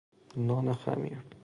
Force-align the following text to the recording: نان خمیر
نان 0.37 0.73
خمیر 0.73 1.23